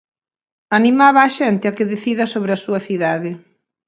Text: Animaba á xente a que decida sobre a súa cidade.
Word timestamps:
Animaba 0.77 1.21
á 1.27 1.31
xente 1.37 1.65
a 1.67 1.75
que 1.77 1.89
decida 1.93 2.25
sobre 2.33 2.51
a 2.53 2.61
súa 2.65 2.79
cidade. 2.87 3.31